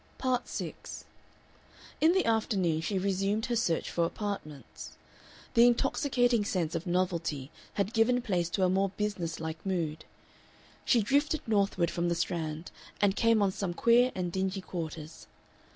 [0.17, 1.05] Part 6
[2.01, 4.97] In the afternoon she resumed her search for apartments.
[5.53, 10.03] The intoxicating sense of novelty had given place to a more business like mood.
[10.85, 15.27] She drifted northward from the Strand, and came on some queer and dingy quarters.